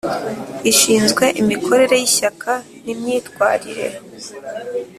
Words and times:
ishinzwe 0.71 1.25
imikorere 1.41 1.95
y 1.97 2.05
Ishyaka 2.09 2.51
n 2.83 2.85
imyitwarire 2.93 3.87